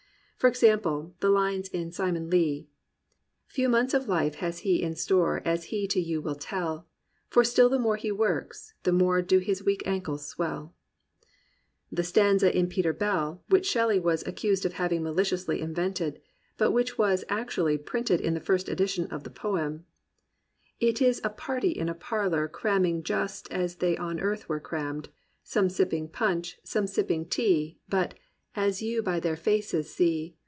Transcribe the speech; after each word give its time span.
For 0.41 0.47
example; 0.47 1.13
the 1.19 1.29
lines 1.29 1.67
in 1.67 1.91
Simon 1.91 2.27
Lee^ 2.27 2.65
"Few 3.45 3.69
months 3.69 3.93
of 3.93 4.07
life 4.07 4.33
has 4.37 4.61
he 4.61 4.81
in 4.81 4.95
store 4.95 5.43
As 5.45 5.65
he 5.65 5.87
to 5.89 5.99
you 6.01 6.19
will 6.19 6.33
tell, 6.33 6.87
For 7.29 7.43
still 7.43 7.69
the 7.69 7.77
more 7.77 7.95
he 7.95 8.11
works, 8.11 8.73
the 8.81 8.91
more 8.91 9.21
Do 9.21 9.37
his 9.37 9.63
weak 9.63 9.83
ankles 9.85 10.25
swell:" 10.25 10.73
the 11.91 12.01
stanza 12.03 12.57
in 12.57 12.69
Peter 12.69 12.91
Belly 12.91 13.37
which 13.49 13.67
Shelley 13.67 13.99
was 13.99 14.25
accused 14.25 14.65
of 14.65 14.73
having 14.73 15.03
maliciously 15.03 15.61
invented, 15.61 16.19
but 16.57 16.71
which 16.71 16.97
was 16.97 17.23
ac 17.29 17.43
tually 17.43 17.85
printed 17.85 18.19
in 18.19 18.33
the 18.33 18.39
first 18.41 18.67
edition 18.67 19.05
of 19.11 19.23
the 19.23 19.29
poem, 19.29 19.85
"Is 20.79 21.01
it 21.01 21.21
a 21.23 21.29
party 21.29 21.69
in 21.69 21.87
a 21.87 21.93
parlour 21.93 22.47
Cramming 22.47 23.03
just 23.03 23.47
as 23.51 23.75
they 23.75 23.95
on 23.95 24.19
earth 24.19 24.49
were 24.49 24.59
crammed. 24.59 25.09
Some 25.43 25.69
pipping 25.69 26.09
punch— 26.09 26.57
some 26.63 26.87
sipping 26.87 27.27
tea 27.27 27.77
218 27.91 27.91
THE 27.91 27.95
RECOVERY 27.95 28.07
OF 28.07 28.09
JOY 28.09 28.15
But, 28.17 28.21
as 28.53 28.81
you 28.81 29.01
by 29.01 29.17
their 29.21 29.37
faces 29.37 29.89
see. 29.93 30.35